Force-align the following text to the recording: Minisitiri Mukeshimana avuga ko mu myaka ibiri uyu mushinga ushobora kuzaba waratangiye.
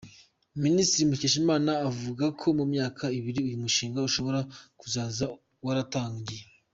Minisitiri 0.63 1.09
Mukeshimana 1.09 1.71
avuga 1.89 2.25
ko 2.39 2.47
mu 2.57 2.65
myaka 2.73 3.03
ibiri 3.17 3.39
uyu 3.47 3.61
mushinga 3.63 4.07
ushobora 4.09 4.39
kuzaba 4.79 5.23
waratangiye. 5.67 6.43